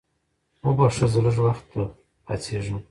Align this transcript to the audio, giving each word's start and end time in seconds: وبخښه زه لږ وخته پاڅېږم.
وبخښه 0.65 1.07
زه 1.13 1.19
لږ 1.25 1.37
وخته 1.45 1.83
پاڅېږم. 2.25 2.77